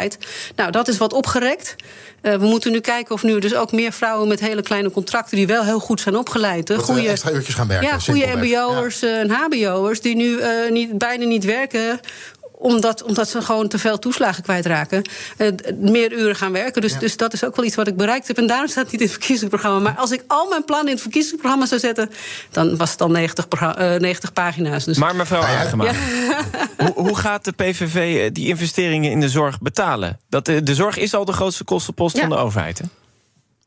Nou, 0.57 0.71
dat 0.71 0.89
is 0.89 0.99
wat 0.99 1.13
opgerekt. 1.13 1.77
Uh, 2.23 2.35
we 2.35 2.47
moeten 2.47 2.73
nu 2.73 2.81
kijken 2.81 3.15
of 3.15 3.23
nu 3.23 3.39
dus 3.39 3.55
ook 3.55 3.73
meer 3.73 3.93
vrouwen 3.93 4.29
met 4.29 4.41
hele 4.41 4.63
kleine 4.63 4.91
contracten... 4.91 5.37
die 5.37 5.47
wel 5.47 5.65
heel 5.65 5.79
goed 5.79 6.01
zijn 6.01 6.17
opgeleid. 6.17 6.69
Hè, 6.69 6.79
goede, 6.79 7.09
extra 7.09 7.31
uurtjes 7.31 7.55
gaan 7.55 7.69
werken. 7.69 7.89
Ja, 7.89 7.99
goede 7.99 8.37
mbo'ers 8.37 9.01
ja. 9.01 9.19
en 9.19 9.31
hbo'ers 9.31 10.01
die 10.01 10.17
nu 10.17 10.25
uh, 10.27 10.49
niet, 10.71 10.99
bijna 10.99 11.25
niet 11.25 11.45
werken 11.45 12.01
omdat, 12.65 13.03
omdat 13.03 13.29
ze 13.29 13.43
gewoon 13.43 13.69
te 13.69 13.79
veel 13.79 13.99
toeslagen 13.99 14.43
kwijtraken. 14.43 15.03
Uh, 15.39 15.49
meer 15.77 16.13
uren 16.13 16.37
gaan 16.37 16.53
werken. 16.53 16.83
Dus, 16.83 16.93
ja. 16.93 16.99
dus 16.99 17.17
dat 17.17 17.33
is 17.33 17.45
ook 17.45 17.57
wel 17.57 17.65
iets 17.65 17.75
wat 17.75 17.87
ik 17.87 17.97
bereikt 17.97 18.27
heb. 18.27 18.39
En 18.39 18.47
daarom 18.47 18.69
staat 18.69 18.83
het 18.83 18.93
niet 18.93 19.01
in 19.01 19.07
het 19.07 19.17
verkiezingsprogramma. 19.17 19.79
Maar 19.79 19.95
als 19.97 20.11
ik 20.11 20.25
al 20.27 20.49
mijn 20.49 20.65
plannen 20.65 20.87
in 20.87 20.93
het 20.93 21.03
verkiezingsprogramma 21.03 21.67
zou 21.67 21.81
zetten... 21.81 22.11
dan 22.51 22.77
was 22.77 22.91
het 22.91 23.01
al 23.01 23.11
90, 23.11 23.47
uh, 23.63 23.95
90 23.95 24.33
pagina's. 24.33 24.85
Dus... 24.85 24.97
Maar 24.97 25.17
mevrouw 25.17 25.43
Agema, 25.43 25.85
ja. 25.85 25.93
hoe, 26.85 26.93
hoe, 26.95 27.17
gaat 27.17 27.45
de 27.45 27.53
PVV 27.53 28.31
die 28.31 28.49
investeringen 28.49 29.11
in 29.11 29.21
de 29.21 29.29
zorg 29.29 29.59
betalen? 29.61 30.21
Dat, 30.29 30.45
de, 30.45 30.63
de 30.63 30.75
zorg 30.75 30.97
is 30.97 31.15
al 31.15 31.25
de 31.25 31.33
grootste 31.33 31.65
kostenpost 31.65 32.15
ja. 32.15 32.21
van 32.21 32.31
de 32.31 32.37
overheid, 32.37 32.79
hè? 32.79 32.85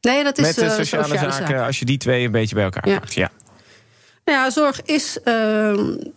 Nee, 0.02 0.24
dat 0.24 0.38
is 0.38 0.46
Met 0.46 0.56
de 0.56 0.62
sociale, 0.62 0.84
sociale 0.84 1.08
zaken, 1.08 1.34
zaken, 1.34 1.66
als 1.66 1.80
je 1.80 1.86
die 1.86 1.98
twee 1.98 2.26
een 2.26 2.32
beetje 2.32 2.56
bij 2.56 2.64
elkaar 2.64 2.84
pakt, 2.84 3.14
ja. 3.14 3.32
Nou 4.28 4.40
ja, 4.40 4.50
zorg 4.50 4.82
is 4.82 5.18
uh, 5.18 5.24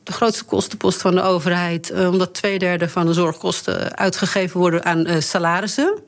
de 0.02 0.12
grootste 0.12 0.45
kostenpost 0.45 1.00
van 1.00 1.14
de 1.14 1.23
overheid, 1.23 1.90
uh, 1.90 2.09
omdat 2.09 2.35
twee 2.35 2.59
derde 2.59 2.88
van 2.88 3.07
de 3.07 3.12
zorgkosten 3.12 3.97
uitgegeven 3.97 4.61
worden 4.61 4.85
aan 4.85 5.09
uh, 5.09 5.21
salarissen. 5.21 5.99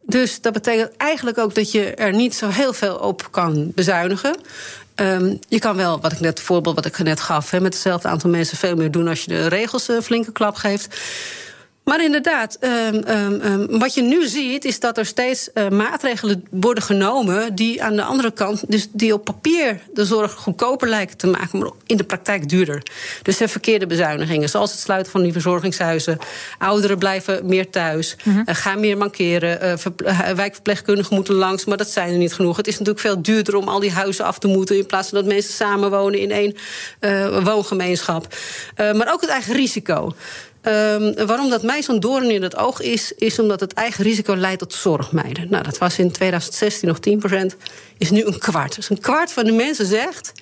Dus 0.00 0.40
dat 0.40 0.52
betekent 0.52 0.96
eigenlijk 0.96 1.38
ook 1.38 1.54
dat 1.54 1.72
je 1.72 1.94
er 1.94 2.12
niet 2.12 2.34
zo 2.34 2.48
heel 2.48 2.72
veel 2.72 2.96
op 2.96 3.28
kan 3.30 3.72
bezuinigen. 3.74 4.36
Um, 4.96 5.38
je 5.48 5.58
kan 5.58 5.76
wel, 5.76 6.00
wat 6.00 6.12
ik 6.12 6.20
net, 6.20 6.38
het 6.38 6.46
voorbeeld 6.46 6.74
wat 6.74 6.86
ik 6.86 6.98
net 6.98 7.20
gaf, 7.20 7.52
met 7.52 7.62
hetzelfde 7.62 8.08
aantal 8.08 8.30
mensen 8.30 8.56
veel 8.56 8.76
meer 8.76 8.90
doen 8.90 9.08
als 9.08 9.24
je 9.24 9.30
de 9.30 9.46
regels 9.46 9.88
een 9.88 10.02
flinke 10.02 10.32
klap 10.32 10.54
geeft. 10.54 11.00
Maar 11.84 12.04
inderdaad, 12.04 12.58
um, 12.60 13.02
um, 13.44 13.78
wat 13.78 13.94
je 13.94 14.02
nu 14.02 14.26
ziet, 14.26 14.64
is 14.64 14.80
dat 14.80 14.98
er 14.98 15.06
steeds 15.06 15.48
uh, 15.54 15.68
maatregelen 15.68 16.44
worden 16.50 16.82
genomen 16.82 17.54
die 17.54 17.82
aan 17.82 17.96
de 17.96 18.02
andere 18.02 18.30
kant, 18.30 18.64
dus 18.68 18.88
die 18.92 19.12
op 19.12 19.24
papier 19.24 19.80
de 19.92 20.04
zorg 20.04 20.32
goedkoper 20.32 20.88
lijken 20.88 21.16
te 21.16 21.26
maken, 21.26 21.58
maar 21.58 21.70
in 21.86 21.96
de 21.96 22.04
praktijk 22.04 22.48
duurder. 22.48 22.82
Dus 23.22 23.40
er 23.40 23.48
verkeerde 23.48 23.86
bezuinigingen, 23.86 24.48
zoals 24.48 24.70
het 24.70 24.80
sluiten 24.80 25.12
van 25.12 25.22
die 25.22 25.32
verzorgingshuizen. 25.32 26.18
Ouderen 26.58 26.98
blijven 26.98 27.46
meer 27.46 27.70
thuis, 27.70 28.16
mm 28.24 28.32
-hmm. 28.32 28.42
uh, 28.46 28.54
gaan 28.54 28.80
meer 28.80 28.96
mankeren. 28.96 29.78
Uh, 30.04 30.30
wijkverpleegkundigen 30.30 31.14
moeten 31.14 31.34
langs, 31.34 31.64
maar 31.64 31.76
dat 31.76 31.90
zijn 31.90 32.12
er 32.12 32.18
niet 32.18 32.34
genoeg. 32.34 32.56
Het 32.56 32.66
is 32.66 32.72
natuurlijk 32.78 33.00
veel 33.00 33.22
duurder 33.22 33.56
om 33.56 33.68
al 33.68 33.80
die 33.80 33.92
huizen 33.92 34.24
af 34.24 34.38
te 34.38 34.48
moeten, 34.48 34.76
in 34.76 34.86
plaats 34.86 35.08
van 35.08 35.18
dat 35.18 35.26
mensen 35.26 35.52
samenwonen 35.52 36.20
in 36.20 36.30
één 36.30 36.54
woongemeenschap. 37.44 38.34
maar 38.76 39.12
ook 39.12 39.20
het 39.20 39.30
eigen 39.30 39.54
risico. 39.54 40.14
Um, 40.66 41.26
waarom 41.26 41.50
dat 41.50 41.62
mij 41.62 41.82
zo'n 41.82 42.00
doorn 42.00 42.30
in 42.30 42.42
het 42.42 42.56
oog 42.56 42.80
is, 42.80 43.12
is 43.12 43.38
omdat 43.38 43.60
het 43.60 43.72
eigen 43.72 44.04
risico 44.04 44.36
leidt 44.36 44.58
tot 44.58 44.74
zorgmeiden. 44.74 45.46
Nou, 45.50 45.62
dat 45.62 45.78
was 45.78 45.98
in 45.98 46.10
2016 46.10 46.88
nog 46.88 46.98
10%, 47.52 47.56
is 47.98 48.10
nu 48.10 48.24
een 48.24 48.38
kwart. 48.38 48.74
Dus 48.74 48.90
een 48.90 49.00
kwart 49.00 49.32
van 49.32 49.44
de 49.44 49.52
mensen 49.52 49.86
zegt: 49.86 50.32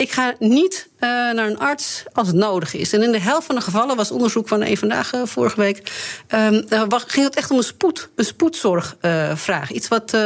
ik 0.00 0.12
ga 0.12 0.34
niet 0.38 0.88
uh, 0.94 1.00
naar 1.08 1.46
een 1.46 1.58
arts 1.58 2.04
als 2.12 2.26
het 2.26 2.36
nodig 2.36 2.74
is. 2.74 2.92
En 2.92 3.02
in 3.02 3.12
de 3.12 3.20
helft 3.20 3.46
van 3.46 3.54
de 3.54 3.60
gevallen 3.60 3.96
was 3.96 4.10
onderzoek 4.10 4.48
van 4.48 4.62
een 4.62 4.76
vandaag 4.76 5.14
uh, 5.14 5.20
vorige 5.24 5.60
week. 5.60 5.92
Um, 6.34 6.64
uh, 6.68 6.82
ging 6.88 7.26
het 7.26 7.36
echt 7.36 7.50
om 7.50 7.56
een, 7.56 7.62
spoed, 7.62 8.08
een 8.14 8.24
spoedzorgvraag. 8.24 9.70
iets 9.70 9.88
wat 9.88 10.16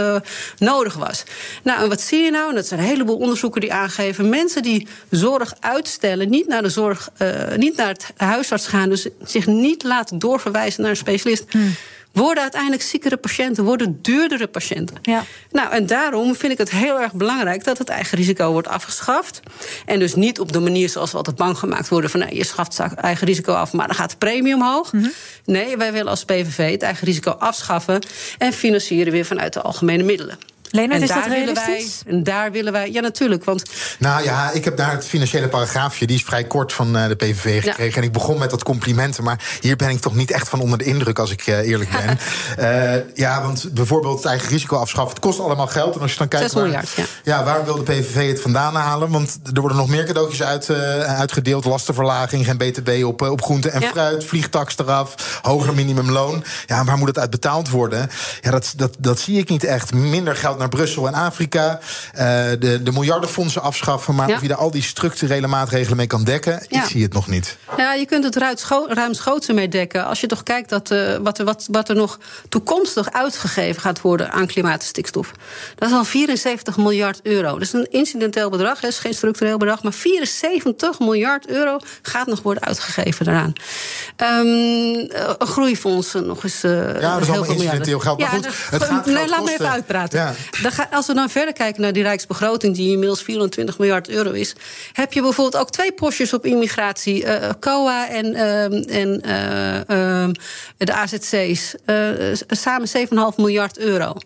nodig 0.58 0.94
was. 0.94 1.22
Nou, 1.62 1.82
en 1.82 1.88
wat 1.88 2.00
zie 2.00 2.22
je 2.22 2.30
nou? 2.30 2.48
En 2.48 2.54
dat 2.54 2.66
zijn 2.66 2.80
een 2.80 2.86
heleboel 2.86 3.16
onderzoeken 3.16 3.60
die 3.60 3.72
aangeven. 3.72 4.28
Mensen 4.28 4.62
die 4.62 4.88
zorg 5.10 5.54
uitstellen, 5.60 6.30
niet 6.30 6.48
naar 6.48 6.62
de 6.62 6.68
zorg, 6.68 7.08
niet 7.56 7.76
naar 7.76 7.88
het 7.88 8.12
huisarts 8.16 8.66
gaan, 8.66 8.88
dus 8.88 9.08
zich 9.22 9.46
niet 9.46 9.82
laten 9.82 10.18
doorverwijzen 10.18 10.82
naar 10.82 10.90
een 10.90 10.96
specialist. 10.96 11.44
Hmm 11.50 11.74
worden 12.14 12.42
uiteindelijk 12.42 12.82
ziekere 12.82 13.16
patiënten, 13.16 13.64
worden 13.64 13.98
duurdere 14.02 14.46
patiënten. 14.46 14.96
Ja. 15.02 15.24
Nou, 15.50 15.72
en 15.72 15.86
daarom 15.86 16.34
vind 16.34 16.52
ik 16.52 16.58
het 16.58 16.70
heel 16.70 17.00
erg 17.00 17.12
belangrijk 17.12 17.64
dat 17.64 17.78
het 17.78 17.88
eigen 17.88 18.18
risico 18.18 18.52
wordt 18.52 18.68
afgeschaft. 18.68 19.40
En 19.86 19.98
dus 19.98 20.14
niet 20.14 20.40
op 20.40 20.52
de 20.52 20.60
manier 20.60 20.88
zoals 20.88 21.10
we 21.10 21.16
altijd 21.16 21.36
bang 21.36 21.58
gemaakt 21.58 21.88
worden: 21.88 22.10
van 22.10 22.20
nou, 22.20 22.34
je 22.34 22.44
schaft 22.44 22.78
eigen 22.78 23.26
risico 23.26 23.52
af, 23.52 23.72
maar 23.72 23.86
dan 23.86 23.96
gaat 23.96 24.10
de 24.10 24.16
premie 24.16 24.54
omhoog. 24.54 24.92
Mm 24.92 25.00
-hmm. 25.00 25.12
Nee, 25.44 25.76
wij 25.76 25.92
willen 25.92 26.10
als 26.10 26.24
PVV 26.24 26.70
het 26.70 26.82
eigen 26.82 27.06
risico 27.06 27.30
afschaffen 27.30 28.02
en 28.38 28.52
financieren 28.52 29.12
weer 29.12 29.24
vanuit 29.24 29.52
de 29.52 29.60
algemene 29.62 30.02
middelen. 30.02 30.38
Leonard, 30.74 31.02
is 31.02 31.08
dat 31.08 31.26
realistisch? 31.26 32.02
Wij, 32.04 32.14
en 32.14 32.22
daar 32.22 32.52
willen 32.52 32.72
wij, 32.72 32.92
ja 32.92 33.00
natuurlijk. 33.00 33.44
Want... 33.44 33.62
Nou 33.98 34.24
ja, 34.24 34.50
ik 34.50 34.64
heb 34.64 34.76
daar 34.76 34.92
het 34.92 35.06
financiële 35.06 35.48
paragraafje, 35.48 36.06
die 36.06 36.16
is 36.16 36.22
vrij 36.22 36.44
kort 36.44 36.72
van 36.72 36.96
uh, 36.96 37.06
de 37.06 37.14
PVV 37.14 37.62
gekregen. 37.62 37.90
Ja. 37.90 37.96
En 37.96 38.02
ik 38.02 38.12
begon 38.12 38.38
met 38.38 38.50
dat 38.50 38.62
complimenten, 38.62 39.24
maar 39.24 39.58
hier 39.60 39.76
ben 39.76 39.88
ik 39.88 40.00
toch 40.00 40.14
niet 40.14 40.30
echt 40.30 40.48
van 40.48 40.60
onder 40.60 40.78
de 40.78 40.84
indruk, 40.84 41.18
als 41.18 41.30
ik 41.30 41.46
uh, 41.46 41.58
eerlijk 41.58 41.90
ben. 41.90 42.18
uh, 42.58 43.02
ja, 43.24 43.42
want 43.42 43.72
bijvoorbeeld 43.72 44.16
het 44.16 44.26
eigen 44.26 44.48
risico 44.48 44.76
afschaffen, 44.76 45.14
het 45.14 45.24
kost 45.24 45.40
allemaal 45.40 45.66
geld. 45.66 45.94
En 45.94 46.00
als 46.00 46.12
je 46.12 46.18
dan 46.18 46.28
kijkt. 46.28 46.50
6 46.50 46.62
miljard, 46.62 46.94
waar, 46.94 47.06
ja. 47.22 47.38
ja. 47.38 47.44
waarom 47.44 47.64
wil 47.64 47.76
de 47.76 47.82
PVV 47.82 48.28
het 48.28 48.40
vandaan 48.40 48.74
halen? 48.74 49.10
Want 49.10 49.38
er 49.52 49.60
worden 49.60 49.78
nog 49.78 49.88
meer 49.88 50.04
cadeautjes 50.04 50.42
uit, 50.42 50.70
uitgedeeld: 51.06 51.64
lastenverlaging, 51.64 52.44
geen 52.44 52.56
BTW 52.56 53.06
op, 53.06 53.22
op 53.22 53.42
groente 53.42 53.70
en 53.70 53.82
fruit, 53.82 54.24
vliegtaks 54.24 54.78
eraf, 54.78 55.38
hoger 55.42 55.74
minimumloon. 55.74 56.44
Ja, 56.66 56.84
waar 56.84 56.98
moet 56.98 57.08
het 57.08 57.18
uit 57.18 57.30
betaald 57.30 57.70
worden? 57.70 58.10
Ja, 58.40 58.50
dat, 58.50 58.72
dat, 58.76 58.96
dat 58.98 59.18
zie 59.18 59.38
ik 59.38 59.48
niet 59.48 59.64
echt. 59.64 59.94
Minder 59.94 60.36
geld 60.36 60.58
naar 60.58 60.63
Brussel 60.68 61.06
en 61.06 61.14
Afrika. 61.14 61.78
Uh, 62.14 62.20
de, 62.58 62.80
de 62.82 62.92
miljardenfondsen 62.92 63.62
afschaffen. 63.62 64.14
Maar 64.14 64.28
ja. 64.28 64.34
of 64.34 64.42
je 64.42 64.48
daar 64.48 64.56
al 64.56 64.70
die 64.70 64.82
structurele 64.82 65.46
maatregelen 65.46 65.96
mee 65.96 66.06
kan 66.06 66.24
dekken, 66.24 66.66
ja. 66.68 66.82
ik 66.82 66.88
zie 66.88 67.02
het 67.02 67.12
nog 67.12 67.28
niet. 67.28 67.56
Ja, 67.76 67.94
je 67.94 68.06
kunt 68.06 68.24
het 68.24 68.66
ruimschoots 68.88 69.48
mee 69.52 69.68
dekken. 69.68 70.06
Als 70.06 70.20
je 70.20 70.26
toch 70.26 70.42
kijkt 70.42 70.68
dat, 70.68 70.90
uh, 70.90 71.16
wat, 71.16 71.38
er, 71.38 71.44
wat, 71.44 71.66
wat 71.70 71.88
er 71.88 71.94
nog 71.96 72.18
toekomstig 72.48 73.12
uitgegeven 73.12 73.82
gaat 73.82 74.00
worden 74.00 74.32
aan 74.32 74.46
klimaat 74.46 74.80
en 74.80 74.86
stikstof. 74.86 75.30
Dat 75.74 75.88
is 75.88 75.94
al 75.94 76.04
74 76.04 76.76
miljard 76.76 77.20
euro. 77.22 77.52
Dat 77.52 77.62
is 77.62 77.72
een 77.72 77.90
incidenteel 77.90 78.50
bedrag, 78.50 78.82
is 78.82 78.98
geen 78.98 79.14
structureel 79.14 79.58
bedrag. 79.58 79.82
Maar 79.82 79.92
74 79.92 80.98
miljard 80.98 81.48
euro 81.48 81.78
gaat 82.02 82.26
nog 82.26 82.42
worden 82.42 82.62
uitgegeven 82.62 83.24
daaraan. 83.24 83.52
Um, 84.16 85.08
groeifondsen 85.38 86.26
nog 86.26 86.44
eens. 86.44 86.64
Uh, 86.64 87.00
ja, 87.00 87.12
dat 87.12 87.22
is 87.22 87.28
allemaal 87.28 87.50
incidenteel 87.50 87.98
geld. 87.98 88.18
Maar 88.18 88.28
goed, 88.28 88.46
het 88.70 88.84
gaat 88.84 89.06
nee, 89.06 89.28
laat 89.28 89.44
me 89.44 89.52
even 89.52 89.70
uitpraten. 89.70 90.18
Ja. 90.18 90.32
Als 90.90 91.06
we 91.06 91.14
dan 91.14 91.30
verder 91.30 91.54
kijken 91.54 91.82
naar 91.82 91.92
die 91.92 92.02
rijksbegroting, 92.02 92.74
die 92.74 92.90
inmiddels 92.90 93.22
24 93.22 93.78
miljard 93.78 94.08
euro 94.08 94.30
is, 94.30 94.54
heb 94.92 95.12
je 95.12 95.22
bijvoorbeeld 95.22 95.62
ook 95.62 95.70
twee 95.70 95.92
postjes 95.92 96.32
op 96.32 96.46
immigratie: 96.46 97.24
uh, 97.24 97.48
COA 97.60 98.08
en, 98.08 98.26
uh, 98.26 98.62
en 99.00 99.20
uh, 99.24 100.28
de 100.76 100.92
AZC's. 100.92 101.74
samen 102.48 102.88
7,5 102.88 103.36
miljard 103.36 103.78
euro. 103.78 104.16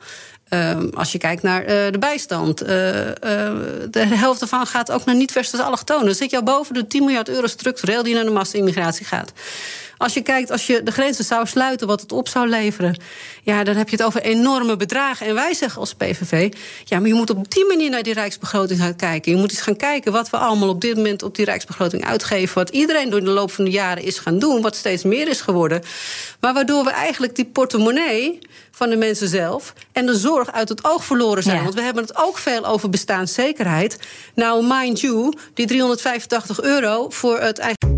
Um, 0.50 0.90
als 0.94 1.12
je 1.12 1.18
kijkt 1.18 1.42
naar 1.42 1.66
de 1.66 1.98
bijstand. 1.98 2.58
De 2.58 4.06
helft 4.06 4.40
ervan 4.40 4.66
gaat 4.66 4.90
ook 4.90 5.04
naar 5.04 5.14
niet-westerse 5.14 5.64
allochtonen. 5.64 6.04
Dan 6.04 6.14
zit 6.14 6.30
je 6.30 6.36
al 6.36 6.42
boven 6.42 6.74
de 6.74 6.86
10 6.86 7.04
miljard 7.04 7.28
euro 7.28 7.46
structureel 7.46 8.02
die 8.02 8.14
naar 8.14 8.24
de 8.24 8.30
massa-immigratie 8.30 9.06
gaat. 9.06 9.32
Als 9.98 10.14
je 10.14 10.20
kijkt, 10.22 10.50
als 10.50 10.66
je 10.66 10.82
de 10.82 10.90
grenzen 10.90 11.24
zou 11.24 11.46
sluiten, 11.46 11.86
wat 11.86 12.00
het 12.00 12.12
op 12.12 12.28
zou 12.28 12.48
leveren. 12.48 13.00
Ja, 13.42 13.64
dan 13.64 13.76
heb 13.76 13.88
je 13.88 13.96
het 13.96 14.04
over 14.04 14.22
enorme 14.22 14.76
bedragen. 14.76 15.26
En 15.26 15.34
wij 15.34 15.54
zeggen 15.54 15.80
als 15.80 15.94
PVV. 15.94 16.52
Ja, 16.84 16.98
maar 16.98 17.08
je 17.08 17.14
moet 17.14 17.30
op 17.30 17.50
die 17.50 17.66
manier 17.66 17.90
naar 17.90 18.02
die 18.02 18.14
rijksbegroting 18.14 18.80
gaan 18.80 18.96
kijken. 18.96 19.32
Je 19.32 19.38
moet 19.38 19.50
eens 19.50 19.60
gaan 19.60 19.76
kijken 19.76 20.12
wat 20.12 20.30
we 20.30 20.36
allemaal 20.36 20.68
op 20.68 20.80
dit 20.80 20.96
moment 20.96 21.22
op 21.22 21.34
die 21.34 21.44
rijksbegroting 21.44 22.04
uitgeven. 22.04 22.54
Wat 22.54 22.70
iedereen 22.70 23.10
door 23.10 23.24
de 23.24 23.30
loop 23.30 23.50
van 23.50 23.64
de 23.64 23.70
jaren 23.70 24.02
is 24.02 24.18
gaan 24.18 24.38
doen. 24.38 24.62
Wat 24.62 24.76
steeds 24.76 25.02
meer 25.02 25.28
is 25.28 25.40
geworden. 25.40 25.82
Maar 26.40 26.54
waardoor 26.54 26.84
we 26.84 26.90
eigenlijk 26.90 27.36
die 27.36 27.46
portemonnee 27.46 28.38
van 28.70 28.90
de 28.90 28.96
mensen 28.96 29.28
zelf 29.28 29.72
en 29.92 30.06
de 30.06 30.16
zorg 30.16 30.52
uit 30.52 30.68
het 30.68 30.84
oog 30.84 31.04
verloren 31.04 31.42
zijn. 31.42 31.56
Ja. 31.56 31.62
Want 31.62 31.74
we 31.74 31.82
hebben 31.82 32.02
het 32.02 32.16
ook 32.16 32.38
veel 32.38 32.66
over 32.66 32.90
bestaanszekerheid. 32.90 33.98
Nou, 34.34 34.66
mind 34.66 35.00
you, 35.00 35.32
die 35.54 35.66
385 35.66 36.60
euro 36.60 37.10
voor 37.10 37.40
het 37.40 37.58
eigen. 37.58 37.97